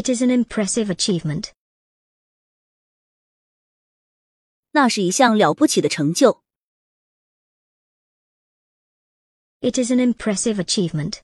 [0.00, 1.52] It is an impressive achievement.
[4.70, 6.42] 那是一项了不起的成就。
[9.60, 11.18] It is an impressive achievement.